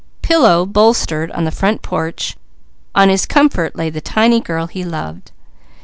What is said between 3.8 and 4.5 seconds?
the tiny